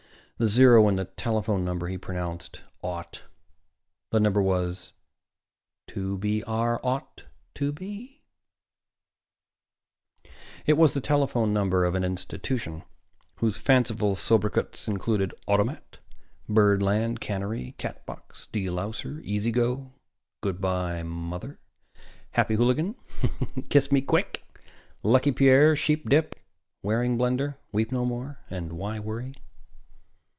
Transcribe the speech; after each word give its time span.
The 0.37 0.47
zero 0.47 0.87
in 0.87 0.95
the 0.95 1.05
telephone 1.05 1.63
number 1.63 1.85
he 1.85 1.99
pronounced 1.99 2.61
"naught." 2.81 3.25
The 4.09 4.19
number 4.19 4.41
was: 4.41 4.93
"2 5.89 6.17
B 6.17 6.41
R 6.47 6.79
0 6.83 7.07
2 7.53 7.71
B." 7.71 8.23
It 10.65 10.77
was 10.77 10.95
the 10.95 10.99
telephone 10.99 11.53
number 11.53 11.85
of 11.85 11.93
an 11.93 12.03
institution 12.03 12.81
whose 13.35 13.59
fanciful 13.59 14.15
sobriquets 14.15 14.87
included: 14.87 15.35
"Automat," 15.47 15.99
"Birdland," 16.49 17.19
"Cannery," 17.19 17.75
"Catbox," 17.77 18.49
"De 18.51 18.65
louser," 18.65 19.21
"Easy 19.23 19.51
go," 19.51 19.91
"Good 20.41 20.59
by, 20.59 21.03
Mother," 21.03 21.59
"Happy 22.31 22.55
Hooligan," 22.55 22.95
"Kiss 23.69 23.91
me 23.91 24.01
quick," 24.01 24.43
"Lucky 25.03 25.31
Pierre," 25.31 25.75
"Sheepdip," 25.75 26.33
"Waring 26.81 27.15
Blendor," 27.15 27.57
"Weep 27.71 27.91
no 27.91 28.05
more" 28.05 28.39
and 28.49 28.73
"Why 28.73 28.97
Worry?" 28.97 29.33